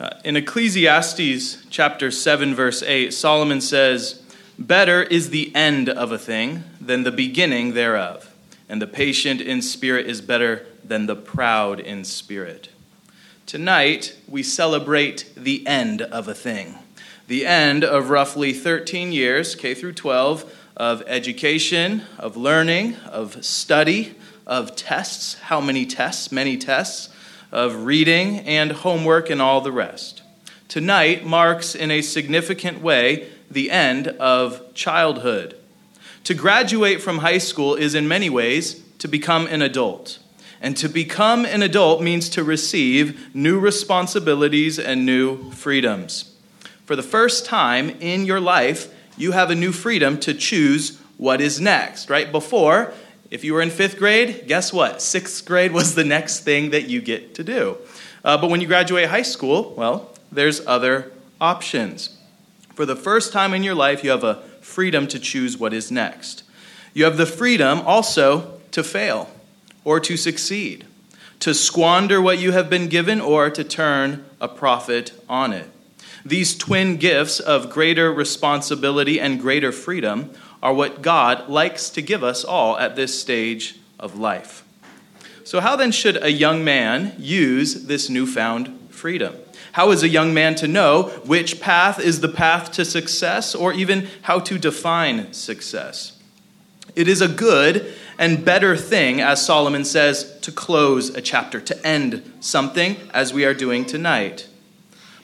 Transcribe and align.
Uh, 0.00 0.08
in 0.24 0.34
Ecclesiastes 0.34 1.58
chapter 1.68 2.10
7, 2.10 2.54
verse 2.54 2.82
8, 2.82 3.12
Solomon 3.12 3.60
says, 3.60 4.22
Better 4.58 5.02
is 5.02 5.28
the 5.28 5.54
end 5.54 5.90
of 5.90 6.10
a 6.10 6.16
thing 6.16 6.64
than 6.80 7.02
the 7.02 7.12
beginning 7.12 7.74
thereof, 7.74 8.34
and 8.66 8.80
the 8.80 8.86
patient 8.86 9.42
in 9.42 9.60
spirit 9.60 10.06
is 10.06 10.22
better 10.22 10.64
than 10.82 11.04
the 11.04 11.14
proud 11.14 11.80
in 11.80 12.04
spirit. 12.04 12.70
Tonight, 13.44 14.16
we 14.26 14.42
celebrate 14.42 15.34
the 15.36 15.66
end 15.66 16.00
of 16.00 16.28
a 16.28 16.34
thing, 16.34 16.76
the 17.28 17.44
end 17.44 17.84
of 17.84 18.08
roughly 18.08 18.54
13 18.54 19.12
years, 19.12 19.54
K 19.54 19.74
through 19.74 19.92
12, 19.92 20.50
of 20.78 21.02
education, 21.08 22.04
of 22.18 22.38
learning, 22.38 22.96
of 23.04 23.44
study, 23.44 24.14
of 24.46 24.74
tests. 24.76 25.34
How 25.34 25.60
many 25.60 25.84
tests? 25.84 26.32
Many 26.32 26.56
tests. 26.56 27.10
Of 27.52 27.84
reading 27.84 28.40
and 28.40 28.70
homework 28.70 29.28
and 29.28 29.42
all 29.42 29.60
the 29.60 29.72
rest. 29.72 30.22
Tonight 30.68 31.26
marks 31.26 31.74
in 31.74 31.90
a 31.90 32.00
significant 32.00 32.80
way 32.80 33.28
the 33.50 33.72
end 33.72 34.06
of 34.06 34.72
childhood. 34.72 35.56
To 36.24 36.34
graduate 36.34 37.02
from 37.02 37.18
high 37.18 37.38
school 37.38 37.74
is 37.74 37.94
in 37.96 38.06
many 38.06 38.30
ways 38.30 38.82
to 38.98 39.08
become 39.08 39.48
an 39.48 39.62
adult. 39.62 40.20
And 40.60 40.76
to 40.76 40.88
become 40.88 41.44
an 41.44 41.62
adult 41.62 42.02
means 42.02 42.28
to 42.30 42.44
receive 42.44 43.34
new 43.34 43.58
responsibilities 43.58 44.78
and 44.78 45.04
new 45.04 45.50
freedoms. 45.50 46.32
For 46.84 46.94
the 46.94 47.02
first 47.02 47.46
time 47.46 47.90
in 48.00 48.26
your 48.26 48.40
life, 48.40 48.94
you 49.16 49.32
have 49.32 49.50
a 49.50 49.54
new 49.54 49.72
freedom 49.72 50.20
to 50.20 50.34
choose 50.34 50.98
what 51.16 51.40
is 51.40 51.60
next, 51.60 52.10
right? 52.10 52.30
Before, 52.30 52.92
if 53.30 53.44
you 53.44 53.54
were 53.54 53.62
in 53.62 53.70
fifth 53.70 53.96
grade, 53.96 54.44
guess 54.48 54.72
what? 54.72 55.00
Sixth 55.00 55.44
grade 55.44 55.72
was 55.72 55.94
the 55.94 56.04
next 56.04 56.40
thing 56.40 56.70
that 56.70 56.88
you 56.88 57.00
get 57.00 57.34
to 57.36 57.44
do. 57.44 57.78
Uh, 58.24 58.36
but 58.36 58.50
when 58.50 58.60
you 58.60 58.66
graduate 58.66 59.08
high 59.08 59.22
school, 59.22 59.72
well, 59.76 60.12
there's 60.32 60.66
other 60.66 61.12
options. 61.40 62.18
For 62.74 62.84
the 62.84 62.96
first 62.96 63.32
time 63.32 63.54
in 63.54 63.62
your 63.62 63.74
life, 63.74 64.02
you 64.02 64.10
have 64.10 64.24
a 64.24 64.42
freedom 64.60 65.06
to 65.08 65.18
choose 65.18 65.58
what 65.58 65.72
is 65.72 65.90
next. 65.90 66.42
You 66.92 67.04
have 67.04 67.16
the 67.16 67.26
freedom 67.26 67.80
also 67.80 68.60
to 68.72 68.82
fail 68.82 69.30
or 69.84 70.00
to 70.00 70.16
succeed, 70.16 70.86
to 71.38 71.54
squander 71.54 72.20
what 72.20 72.38
you 72.38 72.52
have 72.52 72.68
been 72.68 72.88
given 72.88 73.20
or 73.20 73.48
to 73.50 73.64
turn 73.64 74.24
a 74.40 74.48
profit 74.48 75.12
on 75.28 75.52
it. 75.52 75.70
These 76.24 76.58
twin 76.58 76.96
gifts 76.96 77.40
of 77.40 77.70
greater 77.70 78.12
responsibility 78.12 79.18
and 79.18 79.40
greater 79.40 79.72
freedom 79.72 80.30
are 80.62 80.74
what 80.74 81.02
God 81.02 81.48
likes 81.48 81.90
to 81.90 82.02
give 82.02 82.22
us 82.22 82.44
all 82.44 82.78
at 82.78 82.96
this 82.96 83.18
stage 83.20 83.78
of 83.98 84.18
life. 84.18 84.64
So, 85.44 85.60
how 85.60 85.76
then 85.76 85.90
should 85.90 86.22
a 86.22 86.30
young 86.30 86.62
man 86.64 87.14
use 87.18 87.86
this 87.86 88.08
newfound 88.08 88.88
freedom? 88.90 89.34
How 89.72 89.90
is 89.90 90.02
a 90.02 90.08
young 90.08 90.34
man 90.34 90.54
to 90.56 90.68
know 90.68 91.04
which 91.24 91.60
path 91.60 91.98
is 91.98 92.20
the 92.20 92.28
path 92.28 92.72
to 92.72 92.84
success 92.84 93.54
or 93.54 93.72
even 93.72 94.08
how 94.22 94.40
to 94.40 94.58
define 94.58 95.32
success? 95.32 96.18
It 96.96 97.08
is 97.08 97.20
a 97.20 97.28
good 97.28 97.94
and 98.18 98.44
better 98.44 98.76
thing, 98.76 99.20
as 99.20 99.44
Solomon 99.44 99.84
says, 99.84 100.38
to 100.40 100.52
close 100.52 101.08
a 101.10 101.22
chapter, 101.22 101.60
to 101.60 101.86
end 101.86 102.32
something, 102.40 102.96
as 103.14 103.32
we 103.32 103.44
are 103.44 103.54
doing 103.54 103.86
tonight. 103.86 104.46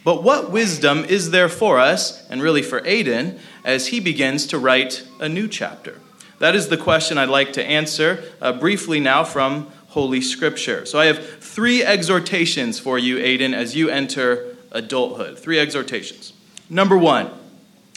But 0.02 0.22
what 0.22 0.50
wisdom 0.50 1.04
is 1.04 1.32
there 1.32 1.48
for 1.48 1.78
us, 1.78 2.24
and 2.30 2.40
really 2.40 2.62
for 2.62 2.80
Aiden, 2.82 3.38
as 3.66 3.88
he 3.88 4.00
begins 4.00 4.46
to 4.46 4.58
write 4.58 5.06
a 5.20 5.28
new 5.28 5.46
chapter? 5.46 6.00
That 6.38 6.54
is 6.54 6.68
the 6.68 6.76
question 6.78 7.18
I'd 7.18 7.28
like 7.28 7.52
to 7.54 7.64
answer 7.64 8.24
uh, 8.40 8.52
briefly 8.52 9.00
now 9.00 9.24
from 9.24 9.66
Holy 9.88 10.20
Scripture. 10.20 10.86
So 10.86 10.98
I 10.98 11.06
have 11.06 11.42
three 11.42 11.82
exhortations 11.82 12.78
for 12.78 12.98
you, 12.98 13.16
Aiden, 13.16 13.54
as 13.54 13.74
you 13.74 13.88
enter 13.88 14.56
adulthood. 14.70 15.38
Three 15.38 15.58
exhortations. 15.58 16.32
Number 16.70 16.96
one, 16.96 17.30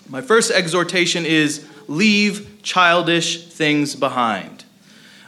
my 0.10 0.22
first 0.22 0.50
exhortation 0.52 1.26
is 1.26 1.68
leave 1.88 2.60
childish 2.64 3.50
things 3.50 3.96
behind. 3.96 4.64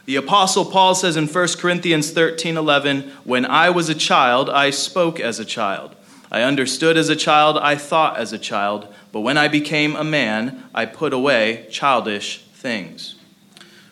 The 0.05 0.15
apostle 0.15 0.65
Paul 0.65 0.95
says 0.95 1.17
in 1.17 1.27
1 1.27 1.59
Corinthians 1.59 2.11
13:11, 2.11 3.11
"When 3.23 3.45
I 3.45 3.69
was 3.69 3.89
a 3.89 3.95
child, 3.95 4.49
I 4.49 4.71
spoke 4.71 5.19
as 5.19 5.39
a 5.39 5.45
child. 5.45 5.95
I 6.31 6.43
understood 6.43 6.95
as 6.95 7.09
a 7.09 7.15
child, 7.15 7.57
I 7.57 7.75
thought 7.75 8.17
as 8.17 8.31
a 8.31 8.39
child, 8.39 8.87
but 9.11 9.19
when 9.19 9.37
I 9.37 9.49
became 9.49 9.97
a 9.97 10.03
man, 10.03 10.63
I 10.73 10.85
put 10.85 11.11
away 11.11 11.67
childish 11.69 12.45
things. 12.53 13.15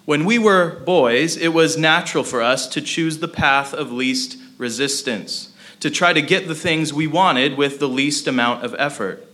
When 0.05 0.23
we 0.23 0.39
were 0.39 0.79
boys, 0.85 1.35
it 1.35 1.49
was 1.49 1.77
natural 1.77 2.23
for 2.23 2.41
us 2.41 2.65
to 2.67 2.81
choose 2.81 3.19
the 3.19 3.27
path 3.27 3.73
of 3.73 3.91
least 3.91 4.37
resistance, 4.57 5.53
to 5.81 5.91
try 5.91 6.13
to 6.13 6.21
get 6.21 6.47
the 6.47 6.55
things 6.55 6.93
we 6.93 7.07
wanted 7.07 7.57
with 7.57 7.79
the 7.79 7.89
least 7.89 8.25
amount 8.25 8.63
of 8.63 8.73
effort. 8.79 9.27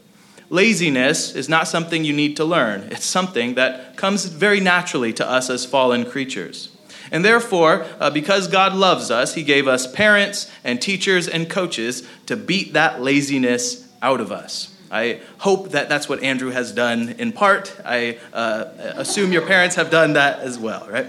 Laziness 0.50 1.36
is 1.36 1.48
not 1.48 1.68
something 1.68 2.04
you 2.04 2.14
need 2.14 2.36
to 2.38 2.44
learn, 2.44 2.90
it's 2.92 3.06
something 3.06 3.54
that 3.54 3.98
comes 3.98 4.26
very 4.26 4.60
naturally 4.60 5.14
to 5.14 5.30
us 5.30 5.50
as 5.50 5.64
fallen 5.64 6.06
creatures. 6.06 6.75
And 7.12 7.24
therefore, 7.24 7.86
uh, 8.00 8.10
because 8.10 8.48
God 8.48 8.74
loves 8.74 9.12
us, 9.12 9.36
He 9.36 9.44
gave 9.44 9.68
us 9.68 9.92
parents 9.92 10.52
and 10.64 10.82
teachers 10.82 11.28
and 11.28 11.50
coaches 11.50 12.08
to 12.26 12.36
beat 12.36 12.74
that 12.74 13.02
laziness 13.02 13.88
out 14.02 14.22
of 14.22 14.32
us. 14.32 14.76
I 14.92 15.20
hope 15.40 15.72
that 15.72 15.90
that's 15.90 16.08
what 16.08 16.24
Andrew 16.24 16.52
has 16.52 16.72
done 16.72 17.10
in 17.18 17.32
part. 17.32 17.76
I 17.84 18.18
uh, 18.34 18.66
assume 18.96 19.32
your 19.32 19.46
parents 19.46 19.76
have 19.76 19.90
done 19.90 20.14
that 20.14 20.40
as 20.40 20.60
well, 20.60 20.88
right? 20.90 21.08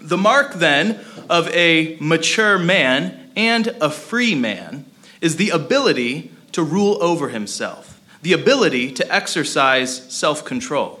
The 0.00 0.18
mark 0.18 0.54
then 0.54 1.00
of 1.28 1.48
a 1.48 1.96
mature 2.00 2.58
man 2.58 3.30
and 3.36 3.68
a 3.80 3.90
free 3.90 4.34
man 4.34 4.84
is 5.20 5.36
the 5.36 5.50
ability 5.50 6.32
to 6.52 6.62
rule 6.62 7.02
over 7.02 7.28
himself, 7.28 8.00
the 8.22 8.32
ability 8.32 8.92
to 8.92 9.14
exercise 9.14 10.12
self 10.12 10.44
control. 10.44 10.99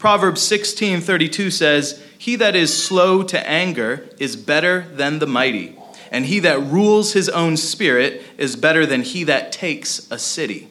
Proverbs 0.00 0.40
16:32 0.40 1.50
says, 1.50 2.00
"He 2.16 2.34
that 2.36 2.56
is 2.56 2.74
slow 2.74 3.22
to 3.22 3.46
anger 3.46 4.06
is 4.18 4.34
better 4.34 4.86
than 4.96 5.18
the 5.18 5.26
mighty, 5.26 5.76
and 6.10 6.24
he 6.24 6.38
that 6.38 6.58
rules 6.58 7.12
his 7.12 7.28
own 7.28 7.58
spirit 7.58 8.22
is 8.38 8.56
better 8.56 8.86
than 8.86 9.02
he 9.02 9.24
that 9.24 9.52
takes 9.52 10.00
a 10.10 10.18
city." 10.18 10.68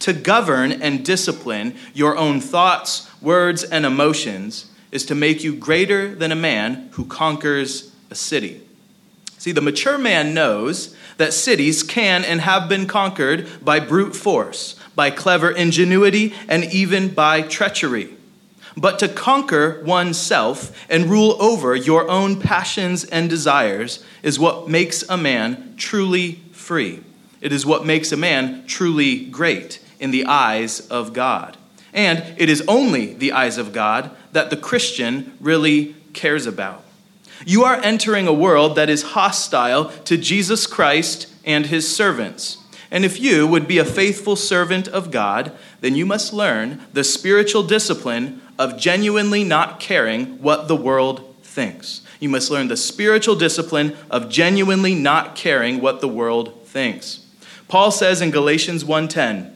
To 0.00 0.12
govern 0.12 0.72
and 0.72 1.04
discipline 1.04 1.76
your 1.94 2.16
own 2.16 2.40
thoughts, 2.40 3.02
words, 3.22 3.62
and 3.62 3.86
emotions 3.86 4.64
is 4.90 5.04
to 5.04 5.14
make 5.14 5.44
you 5.44 5.54
greater 5.54 6.12
than 6.12 6.32
a 6.32 6.36
man 6.36 6.88
who 6.92 7.04
conquers 7.04 7.92
a 8.10 8.16
city. 8.16 8.60
See, 9.38 9.52
the 9.52 9.60
mature 9.60 9.98
man 9.98 10.34
knows 10.34 10.96
that 11.16 11.32
cities 11.32 11.84
can 11.84 12.24
and 12.24 12.40
have 12.40 12.68
been 12.68 12.86
conquered 12.86 13.46
by 13.64 13.78
brute 13.78 14.16
force, 14.16 14.74
by 14.96 15.10
clever 15.10 15.48
ingenuity, 15.48 16.34
and 16.48 16.64
even 16.72 17.06
by 17.06 17.42
treachery 17.42 18.08
but 18.80 18.98
to 19.00 19.08
conquer 19.08 19.82
oneself 19.84 20.86
and 20.88 21.10
rule 21.10 21.36
over 21.40 21.74
your 21.74 22.08
own 22.08 22.40
passions 22.40 23.04
and 23.04 23.28
desires 23.28 24.04
is 24.22 24.38
what 24.38 24.68
makes 24.68 25.02
a 25.08 25.16
man 25.16 25.74
truly 25.76 26.40
free. 26.52 27.00
It 27.40 27.52
is 27.52 27.66
what 27.66 27.84
makes 27.84 28.12
a 28.12 28.16
man 28.16 28.64
truly 28.66 29.24
great 29.26 29.80
in 29.98 30.12
the 30.12 30.26
eyes 30.26 30.80
of 30.88 31.12
God. 31.12 31.56
And 31.92 32.22
it 32.36 32.48
is 32.48 32.62
only 32.68 33.14
the 33.14 33.32
eyes 33.32 33.58
of 33.58 33.72
God 33.72 34.14
that 34.32 34.50
the 34.50 34.56
Christian 34.56 35.36
really 35.40 35.96
cares 36.12 36.46
about. 36.46 36.84
You 37.44 37.64
are 37.64 37.76
entering 37.76 38.28
a 38.28 38.32
world 38.32 38.76
that 38.76 38.90
is 38.90 39.02
hostile 39.02 39.86
to 40.04 40.16
Jesus 40.16 40.66
Christ 40.66 41.32
and 41.44 41.66
his 41.66 41.92
servants. 41.94 42.58
And 42.90 43.04
if 43.04 43.20
you 43.20 43.46
would 43.46 43.68
be 43.68 43.78
a 43.78 43.84
faithful 43.84 44.36
servant 44.36 44.88
of 44.88 45.10
God, 45.10 45.52
then 45.80 45.94
you 45.94 46.06
must 46.06 46.32
learn 46.32 46.80
the 46.92 47.04
spiritual 47.04 47.62
discipline 47.62 48.40
of 48.58 48.78
genuinely 48.78 49.44
not 49.44 49.80
caring 49.80 50.42
what 50.42 50.68
the 50.68 50.76
world 50.76 51.34
thinks. 51.42 52.00
You 52.20 52.28
must 52.28 52.50
learn 52.50 52.68
the 52.68 52.76
spiritual 52.76 53.36
discipline 53.36 53.96
of 54.10 54.28
genuinely 54.28 54.94
not 54.94 55.36
caring 55.36 55.80
what 55.80 56.00
the 56.00 56.08
world 56.08 56.66
thinks. 56.66 57.20
Paul 57.68 57.90
says 57.90 58.20
in 58.20 58.30
Galatians 58.30 58.84
1:10, 58.84 59.52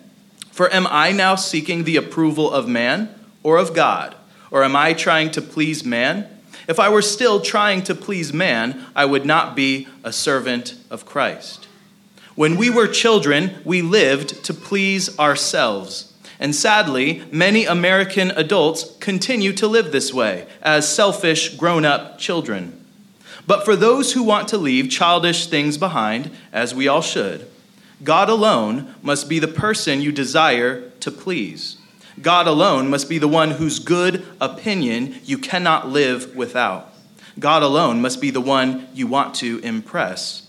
"For 0.51 0.73
am 0.73 0.87
I 0.91 1.13
now 1.13 1.35
seeking 1.35 1.85
the 1.85 1.97
approval 1.97 2.51
of 2.51 2.69
man 2.69 3.09
or 3.43 3.59
of 3.59 3.75
God? 3.75 4.15
Or 4.51 4.63
am 4.63 4.77
I 4.77 4.93
trying 4.93 5.31
to 5.33 5.41
please 5.41 5.83
man? 5.83 6.27
If 6.69 6.79
I 6.79 6.91
were 6.91 7.03
still 7.03 7.41
trying 7.41 7.83
to 7.85 7.95
please 7.95 8.33
man, 8.33 8.85
I 8.95 9.07
would 9.07 9.25
not 9.25 9.57
be 9.57 9.89
a 10.05 10.13
servant 10.13 10.75
of 10.91 11.07
Christ." 11.07 11.67
When 12.35 12.57
we 12.57 12.71
were 12.71 12.87
children, 12.87 13.57
we 13.65 13.83
lived 13.83 14.45
to 14.45 14.55
please 14.55 15.19
ourselves. 15.19 16.12
And 16.43 16.57
sadly, 16.57 17.23
many 17.31 17.67
American 17.67 18.33
adults 18.33 18.97
continue 18.99 19.53
to 19.53 19.69
live 19.69 19.93
this 19.93 20.13
way 20.13 20.49
as 20.61 20.93
selfish, 20.93 21.55
grown 21.55 21.85
up 21.85 22.19
children. 22.19 22.85
But 23.47 23.65
for 23.65 23.77
those 23.77 24.15
who 24.15 24.25
want 24.25 24.49
to 24.49 24.59
leave 24.59 24.91
childish 24.91 25.47
things 25.47 25.79
behind, 25.79 26.33
as 26.53 26.75
we 26.75 26.89
all 26.89 27.01
should, 27.01 27.49
God 28.03 28.29
alone 28.29 28.93
must 29.03 29.29
be 29.29 29.39
the 29.39 29.47
person 29.47 30.01
you 30.01 30.11
desire 30.11 30.91
to 30.99 31.13
please. 31.13 31.77
God 32.21 32.49
alone 32.49 32.91
must 32.91 33.09
be 33.09 33.19
the 33.19 33.29
one 33.29 33.53
whose 33.53 33.79
good 33.79 34.27
opinion 34.41 35.15
you 35.25 35.39
cannot 35.39 35.91
live 35.91 36.35
without. 36.35 36.93
God 37.39 37.63
alone 37.63 38.03
must 38.03 38.21
be 38.21 38.31
the 38.31 38.41
one 38.41 38.89
you 38.93 39.07
want 39.07 39.37
to 39.37 39.61
impress. 39.61 40.49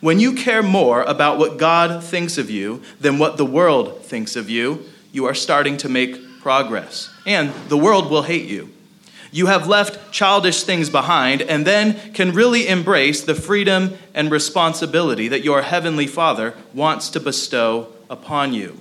When 0.00 0.18
you 0.18 0.34
care 0.34 0.64
more 0.64 1.04
about 1.04 1.38
what 1.38 1.56
God 1.56 2.02
thinks 2.02 2.36
of 2.36 2.50
you 2.50 2.82
than 2.98 3.20
what 3.20 3.36
the 3.36 3.46
world 3.46 4.02
thinks 4.02 4.34
of 4.34 4.50
you, 4.50 4.86
you 5.12 5.26
are 5.26 5.34
starting 5.34 5.76
to 5.78 5.88
make 5.88 6.40
progress. 6.40 7.12
And 7.26 7.52
the 7.68 7.76
world 7.76 8.10
will 8.10 8.22
hate 8.22 8.48
you. 8.48 8.70
You 9.32 9.46
have 9.46 9.68
left 9.68 10.12
childish 10.12 10.64
things 10.64 10.90
behind 10.90 11.42
and 11.42 11.66
then 11.66 12.12
can 12.12 12.32
really 12.32 12.66
embrace 12.66 13.22
the 13.22 13.34
freedom 13.34 13.96
and 14.12 14.30
responsibility 14.30 15.28
that 15.28 15.44
your 15.44 15.62
heavenly 15.62 16.06
Father 16.06 16.54
wants 16.74 17.10
to 17.10 17.20
bestow 17.20 17.92
upon 18.08 18.52
you. 18.52 18.80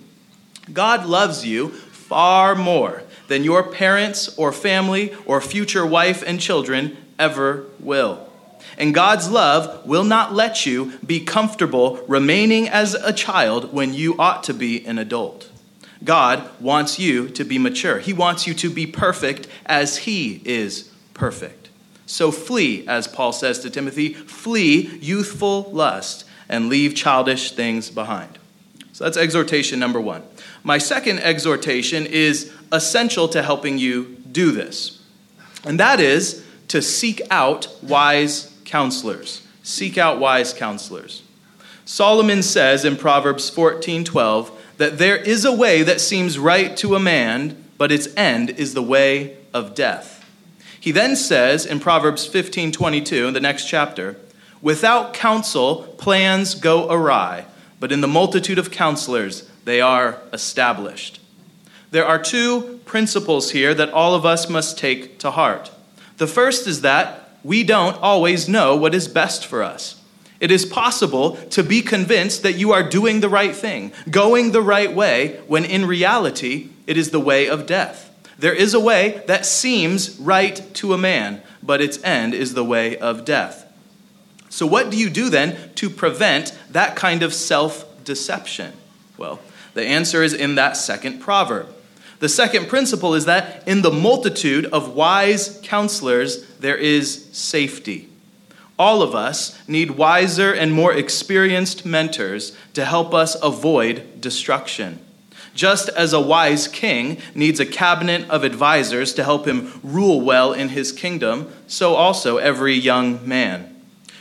God 0.73 1.05
loves 1.05 1.45
you 1.45 1.69
far 1.69 2.55
more 2.55 3.03
than 3.27 3.43
your 3.43 3.61
parents 3.61 4.35
or 4.37 4.51
family 4.51 5.13
or 5.25 5.39
future 5.39 5.85
wife 5.85 6.23
and 6.25 6.39
children 6.39 6.97
ever 7.19 7.65
will. 7.79 8.27
And 8.77 8.93
God's 8.93 9.29
love 9.29 9.85
will 9.85 10.03
not 10.03 10.33
let 10.33 10.65
you 10.65 10.97
be 11.05 11.19
comfortable 11.19 12.03
remaining 12.07 12.67
as 12.67 12.95
a 12.95 13.13
child 13.13 13.73
when 13.73 13.93
you 13.93 14.15
ought 14.17 14.43
to 14.45 14.53
be 14.53 14.85
an 14.85 14.97
adult. 14.97 15.48
God 16.03 16.49
wants 16.61 16.97
you 16.97 17.29
to 17.29 17.43
be 17.43 17.57
mature. 17.57 17.99
He 17.99 18.13
wants 18.13 18.47
you 18.47 18.53
to 18.55 18.69
be 18.69 18.87
perfect 18.87 19.47
as 19.65 19.97
He 19.97 20.41
is 20.45 20.91
perfect. 21.13 21.69
So 22.05 22.31
flee, 22.31 22.87
as 22.87 23.07
Paul 23.07 23.33
says 23.33 23.59
to 23.59 23.69
Timothy, 23.69 24.13
flee 24.13 24.97
youthful 24.99 25.69
lust 25.71 26.25
and 26.47 26.69
leave 26.69 26.95
childish 26.95 27.51
things 27.51 27.89
behind. 27.89 28.39
So 28.93 29.03
that's 29.03 29.17
exhortation 29.17 29.79
number 29.79 30.01
one. 30.01 30.23
My 30.63 30.77
second 30.77 31.19
exhortation 31.19 32.05
is 32.05 32.51
essential 32.71 33.27
to 33.29 33.43
helping 33.43 33.77
you 33.77 34.17
do 34.31 34.51
this, 34.51 35.01
and 35.63 35.79
that 35.79 35.99
is 35.99 36.43
to 36.69 36.81
seek 36.81 37.21
out 37.29 37.67
wise 37.81 38.55
counselors. 38.65 39.41
Seek 39.63 39.97
out 39.97 40.19
wise 40.19 40.53
counselors. 40.53 41.23
Solomon 41.85 42.43
says 42.43 42.85
in 42.85 42.97
Proverbs 42.97 43.49
14:12 43.49 44.51
that 44.79 44.97
there 44.97 45.17
is 45.17 45.43
a 45.43 45.51
way 45.51 45.83
that 45.83 45.99
seems 45.99 46.39
right 46.39 46.75
to 46.77 46.95
a 46.95 46.99
man, 47.01 47.65
but 47.77 47.91
its 47.91 48.07
end 48.15 48.49
is 48.51 48.73
the 48.73 48.81
way 48.81 49.35
of 49.53 49.75
death. 49.75 50.25
He 50.79 50.91
then 50.91 51.17
says 51.17 51.65
in 51.65 51.81
Proverbs 51.81 52.25
15:22 52.25 53.27
in 53.27 53.33
the 53.33 53.41
next 53.41 53.65
chapter, 53.65 54.15
without 54.61 55.13
counsel 55.13 55.93
plans 55.97 56.55
go 56.55 56.89
awry, 56.89 57.45
but 57.81 57.91
in 57.91 57.99
the 57.99 58.07
multitude 58.07 58.57
of 58.57 58.71
counselors 58.71 59.43
they 59.65 59.81
are 59.81 60.21
established. 60.31 61.19
There 61.91 62.05
are 62.05 62.17
two 62.17 62.79
principles 62.85 63.51
here 63.51 63.73
that 63.73 63.91
all 63.91 64.15
of 64.15 64.25
us 64.25 64.47
must 64.47 64.77
take 64.77 65.19
to 65.19 65.31
heart. 65.31 65.71
The 66.17 66.27
first 66.27 66.67
is 66.67 66.81
that 66.81 67.37
we 67.43 67.65
don't 67.65 68.01
always 68.01 68.47
know 68.47 68.77
what 68.77 68.95
is 68.95 69.09
best 69.09 69.45
for 69.45 69.61
us. 69.61 69.98
It 70.39 70.51
is 70.51 70.65
possible 70.65 71.35
to 71.51 71.63
be 71.63 71.81
convinced 71.81 72.43
that 72.43 72.53
you 72.53 72.71
are 72.71 72.87
doing 72.87 73.19
the 73.19 73.29
right 73.29 73.55
thing, 73.55 73.91
going 74.09 74.51
the 74.51 74.61
right 74.61 74.93
way, 74.93 75.41
when 75.47 75.65
in 75.65 75.85
reality, 75.85 76.69
it 76.87 76.97
is 76.97 77.11
the 77.11 77.19
way 77.19 77.49
of 77.49 77.65
death. 77.65 78.09
There 78.37 78.53
is 78.53 78.73
a 78.73 78.79
way 78.79 79.21
that 79.27 79.45
seems 79.45 80.17
right 80.17 80.73
to 80.75 80.93
a 80.93 80.97
man, 80.97 81.41
but 81.61 81.81
its 81.81 82.01
end 82.03 82.33
is 82.33 82.53
the 82.53 82.63
way 82.63 82.97
of 82.97 83.25
death. 83.25 83.65
So, 84.49 84.65
what 84.65 84.89
do 84.89 84.97
you 84.97 85.09
do 85.09 85.29
then 85.29 85.73
to 85.75 85.89
prevent 85.89 86.57
that 86.71 86.95
kind 86.95 87.21
of 87.21 87.33
self 87.33 87.85
deception? 88.03 88.73
Well, 89.17 89.39
the 89.73 89.83
answer 89.83 90.23
is 90.23 90.33
in 90.33 90.55
that 90.55 90.77
second 90.77 91.19
proverb. 91.19 91.67
The 92.19 92.29
second 92.29 92.67
principle 92.67 93.13
is 93.13 93.25
that 93.25 93.67
in 93.67 93.81
the 93.81 93.91
multitude 93.91 94.65
of 94.65 94.95
wise 94.95 95.59
counselors, 95.63 96.45
there 96.59 96.75
is 96.75 97.29
safety. 97.31 98.08
All 98.79 99.01
of 99.01 99.13
us 99.13 99.59
need 99.67 99.91
wiser 99.91 100.53
and 100.53 100.71
more 100.71 100.93
experienced 100.93 101.85
mentors 101.85 102.55
to 102.73 102.85
help 102.85 103.13
us 103.13 103.35
avoid 103.43 104.21
destruction. 104.21 104.99
Just 105.53 105.89
as 105.89 106.13
a 106.13 106.21
wise 106.21 106.69
king 106.69 107.17
needs 107.35 107.59
a 107.59 107.65
cabinet 107.65 108.29
of 108.29 108.45
advisors 108.45 109.13
to 109.15 109.23
help 109.25 109.45
him 109.45 109.81
rule 109.83 110.21
well 110.21 110.53
in 110.53 110.69
his 110.69 110.93
kingdom, 110.93 111.51
so 111.67 111.95
also 111.95 112.37
every 112.37 112.73
young 112.73 113.27
man. 113.27 113.75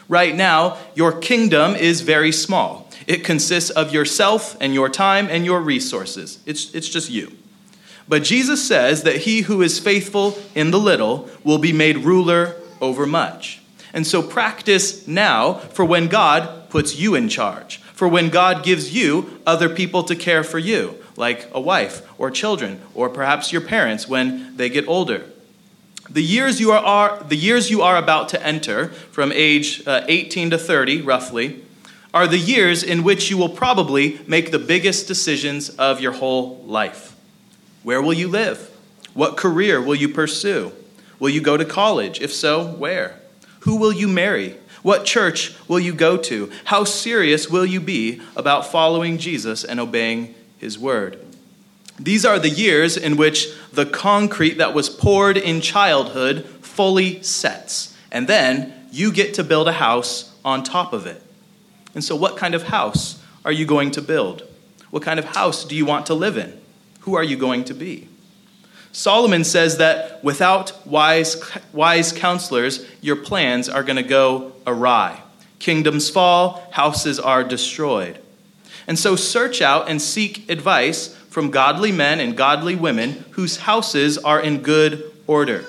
Right 0.08 0.34
now, 0.34 0.76
your 0.96 1.12
kingdom 1.12 1.76
is 1.76 2.00
very 2.00 2.32
small. 2.32 2.90
It 3.06 3.25
consists 3.25 3.70
of 3.70 3.93
yourself 3.93 4.56
and 4.60 4.75
your 4.75 4.88
time 4.88 5.28
and 5.31 5.44
your 5.44 5.60
resources. 5.60 6.40
It's, 6.46 6.75
it's 6.75 6.88
just 6.88 7.10
you. 7.10 7.31
But 8.08 8.25
Jesus 8.25 8.66
says 8.66 9.05
that 9.05 9.19
he 9.19 9.43
who 9.43 9.62
is 9.62 9.78
faithful 9.78 10.37
in 10.56 10.72
the 10.72 10.81
little 10.81 11.28
will 11.44 11.58
be 11.58 11.72
made 11.72 11.99
ruler 11.99 12.56
over 12.81 13.06
much. 13.06 13.60
And 13.93 14.06
so 14.06 14.23
practice 14.23 15.06
now 15.06 15.55
for 15.55 15.85
when 15.85 16.08
God 16.08 16.69
puts 16.70 16.96
you 16.96 17.14
in 17.14 17.29
charge, 17.29 17.79
for 17.79 18.06
when 18.06 18.29
God 18.29 18.62
gives 18.62 18.94
you 18.94 19.40
other 19.46 19.69
people 19.69 20.02
to 20.05 20.14
care 20.14 20.44
for 20.44 20.58
you, 20.58 20.96
like 21.17 21.49
a 21.52 21.61
wife 21.61 22.02
or 22.19 22.31
children, 22.31 22.81
or 22.94 23.08
perhaps 23.08 23.52
your 23.52 23.62
parents 23.62 24.06
when 24.06 24.56
they 24.56 24.69
get 24.69 24.87
older. 24.87 25.25
The 26.11 26.23
years 26.23 26.61
you 26.61 26.70
are, 26.73 26.85
are 26.85 27.23
the 27.23 27.37
years 27.37 27.70
you 27.70 27.82
are 27.82 27.96
about 27.96 28.31
to 28.31 28.43
enter, 28.43 28.88
from 28.88 29.31
age 29.32 29.87
uh, 29.87 30.05
18 30.08 30.50
to 30.50 30.58
30, 30.58 31.02
roughly, 31.02 31.62
are 32.14 32.26
the 32.26 32.38
years 32.38 32.82
in 32.82 33.02
which 33.02 33.31
you 33.31 33.37
will 33.37 33.50
probably 33.50 34.19
make 34.26 34.50
the 34.50 34.58
biggest 34.58 35.06
decisions 35.06 35.69
of 35.70 36.00
your 36.00 36.12
whole 36.12 36.62
life. 36.64 37.14
Where 37.82 38.00
will 38.00 38.14
you 38.14 38.29
live? 38.29 38.75
What 39.12 39.37
career 39.37 39.82
will 39.82 39.94
you 39.94 40.08
pursue? 40.08 40.73
Will 41.19 41.29
you 41.29 41.41
go 41.41 41.56
to 41.56 41.64
college? 41.64 42.20
If 42.20 42.32
so, 42.32 42.64
where? 42.64 43.20
Who 43.60 43.76
will 43.76 43.93
you 43.93 44.08
marry? 44.08 44.56
What 44.82 45.05
church 45.05 45.55
will 45.69 45.81
you 45.81 45.93
go 45.93 46.16
to? 46.16 46.50
How 46.64 46.84
serious 46.84 47.49
will 47.49 47.66
you 47.66 47.81
be 47.81 48.20
about 48.37 48.66
following 48.66 49.19
Jesus 49.19 49.64
and 49.64 49.81
obeying 49.81 50.34
his 50.58 50.78
word? 50.78 51.19
These 51.99 52.25
are 52.25 52.38
the 52.38 52.49
years 52.49 52.96
in 52.96 53.16
which 53.16 53.49
the 53.72 53.87
concrete 53.87 54.58
that 54.58 54.72
was 54.72 54.88
poured 54.88 55.37
in 55.37 55.60
childhood 55.60 56.44
fully 56.62 57.22
sets. 57.22 57.96
And 58.12 58.28
then 58.28 58.72
you 58.93 59.12
get 59.12 59.34
to 59.34 59.44
build 59.44 59.69
a 59.69 59.72
house 59.72 60.34
on 60.44 60.62
top 60.62 60.93
of 60.93 61.06
it. 61.06 61.22
And 61.94 62.05
so, 62.05 62.14
what 62.14 62.37
kind 62.37 62.55
of 62.55 62.64
house 62.64 63.22
are 63.44 63.52
you 63.52 63.66
going 63.66 63.90
to 63.93 64.02
build? 64.02 64.44
What 64.90 65.02
kind 65.02 65.19
of 65.19 65.25
house 65.25 65.64
do 65.64 65.75
you 65.75 65.84
want 65.84 66.06
to 66.06 66.14
live 66.14 66.37
in? 66.37 66.58
Who 67.00 67.16
are 67.16 67.25
you 67.25 67.37
going 67.37 67.64
to 67.64 67.75
be? 67.75 68.07
Solomon 68.93 69.44
says 69.44 69.79
that 69.79 70.23
without 70.25 70.87
wise, 70.87 71.40
wise 71.73 72.12
counselors, 72.12 72.87
your 73.00 73.17
plans 73.17 73.69
are 73.69 73.82
going 73.82 73.96
to 73.96 74.02
go 74.02 74.52
awry. 74.67 75.20
Kingdoms 75.58 76.11
fall, 76.11 76.69
houses 76.73 77.19
are 77.19 77.44
destroyed. 77.44 78.19
And 78.87 78.99
so 78.99 79.17
search 79.17 79.61
out 79.61 79.88
and 79.88 80.00
seek 80.00 80.49
advice 80.50 81.15
from 81.29 81.51
godly 81.51 81.93
men 81.93 82.20
and 82.20 82.36
godly 82.36 82.74
women 82.74 83.24
whose 83.32 83.58
houses 83.58 84.19
are 84.19 84.41
in 84.41 84.62
good 84.62 85.12
order. 85.27 85.65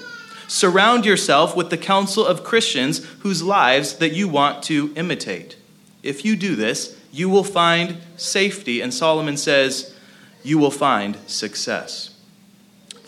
Surround 0.48 1.06
yourself 1.06 1.56
with 1.56 1.70
the 1.70 1.78
counsel 1.78 2.26
of 2.26 2.44
Christians 2.44 3.06
whose 3.20 3.44
lives 3.44 3.98
that 3.98 4.14
you 4.14 4.28
want 4.28 4.64
to 4.64 4.92
imitate. 4.96 5.58
If 6.02 6.26
you 6.26 6.36
do 6.36 6.56
this, 6.56 6.98
you 7.12 7.30
will 7.30 7.44
find 7.44 7.98
safety. 8.18 8.82
And 8.82 8.94
Solomon 8.94 9.38
says, 9.38 9.94
you 10.42 10.58
will 10.58 10.72
find 10.72 11.18
success. 11.28 12.16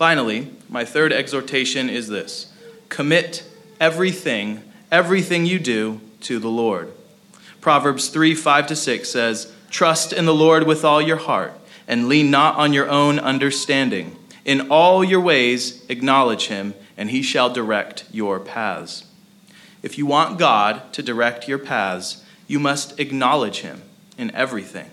Finally, 0.02 0.48
my 0.68 0.84
third 0.84 1.14
exhortation 1.14 1.88
is 1.88 2.08
this 2.08 2.52
commit 2.90 3.44
everything, 3.80 4.64
everything 4.92 5.46
you 5.46 5.60
do 5.60 6.02
to 6.22 6.40
the 6.40 6.50
Lord. 6.50 6.92
Proverbs 7.62 8.08
3 8.08 8.34
5 8.34 8.66
to 8.66 8.76
6 8.76 9.08
says, 9.08 9.54
Trust 9.70 10.12
in 10.12 10.26
the 10.26 10.34
Lord 10.34 10.66
with 10.66 10.84
all 10.84 11.04
your 11.04 11.18
heart, 11.18 11.54
and 11.88 12.08
lean 12.08 12.32
not 12.32 12.56
on 12.56 12.74
your 12.74 12.90
own 12.90 13.20
understanding. 13.20 14.16
In 14.44 14.72
all 14.72 15.04
your 15.04 15.22
ways, 15.22 15.86
acknowledge 15.88 16.48
him, 16.48 16.74
and 16.98 17.12
he 17.12 17.22
shall 17.22 17.54
direct 17.54 18.06
your 18.12 18.40
paths. 18.40 19.06
If 19.84 20.00
you 20.00 20.08
want 20.08 20.40
God 20.40 20.94
to 20.94 21.04
direct 21.04 21.48
your 21.48 21.60
paths, 21.60 22.26
you 22.48 22.60
must 22.60 23.00
acknowledge 23.00 23.60
him 23.60 23.84
in 24.18 24.34
everything. 24.34 24.90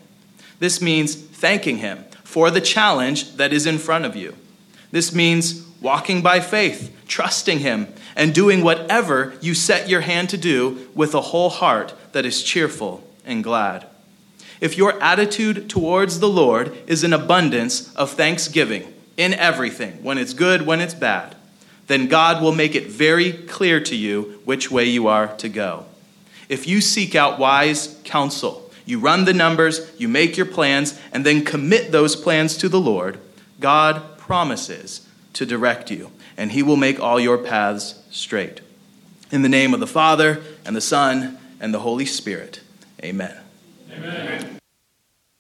This 0.59 0.83
means 0.83 1.15
thanking 1.15 1.79
him 1.79 2.05
for 2.25 2.51
the 2.51 2.61
challenge 2.61 3.37
that 3.37 3.55
is 3.55 3.65
in 3.65 3.79
front 3.79 4.05
of 4.05 4.15
you. 4.15 4.37
This 4.91 5.15
means 5.15 5.67
walking 5.81 6.23
by 6.23 6.41
faith, 6.41 6.97
trusting 7.07 7.61
Him, 7.61 7.89
and 8.17 8.35
doing 8.35 8.63
whatever 8.63 9.35
you 9.41 9.55
set 9.55 9.89
your 9.89 10.01
hand 10.01 10.31
to 10.31 10.37
do 10.37 10.89
with 10.95 11.15
a 11.15 11.21
whole 11.21 11.51
heart 11.51 11.95
that 12.13 12.27
is 12.27 12.43
cheerful 12.43 13.05
and 13.25 13.45
glad. 13.45 13.87
If 14.61 14.77
your 14.77 15.01
attitude 15.01 15.71
towards 15.71 16.19
the 16.19 16.29
Lord 16.29 16.77
is 16.87 17.05
an 17.05 17.13
abundance 17.13 17.95
of 17.95 18.11
thanksgiving 18.11 18.93
in 19.17 19.35
everything, 19.35 20.03
when 20.03 20.19
it's 20.19 20.33
good, 20.33 20.63
when 20.63 20.81
it's 20.81 20.95
bad, 20.95 21.37
then 21.87 22.09
God 22.09 22.43
will 22.43 22.53
make 22.53 22.75
it 22.75 22.89
very 22.89 23.33
clear 23.33 23.81
to 23.81 23.97
you 23.97 24.41
which 24.45 24.71
way 24.71 24.85
you 24.85 25.07
are 25.07 25.29
to 25.37 25.49
go. 25.49 25.87
If 26.49 26.67
you 26.67 26.81
seek 26.81 27.15
out 27.15 27.39
wise 27.39 28.01
counsel, 28.05 28.71
you 28.85 28.99
run 28.99 29.27
the 29.27 29.35
numbers, 29.35 29.91
you 29.99 30.09
make 30.09 30.37
your 30.37 30.47
plans, 30.47 30.99
and 31.13 31.25
then 31.25 31.45
commit 31.45 31.93
those 31.93 32.17
plans 32.17 32.57
to 32.59 32.69
the 32.69 32.81
Lord, 32.81 33.21
God 33.61 34.03
promises 34.29 35.09
to 35.33 35.45
direct 35.45 35.91
you, 35.91 36.13
and 36.37 36.53
He 36.53 36.63
will 36.63 36.77
make 36.77 37.01
all 37.01 37.19
your 37.19 37.39
paths 37.39 38.01
straight. 38.11 38.61
In 39.33 39.43
the 39.43 39.49
name 39.49 39.75
of 39.75 39.81
the 39.81 39.87
Father, 39.87 40.41
and 40.65 40.77
the 40.77 40.81
Son, 40.81 41.39
and 41.59 41.75
the 41.75 41.81
Holy 41.81 42.07
Spirit. 42.07 42.61
Amen. 43.03 43.37
Amen. 43.91 44.58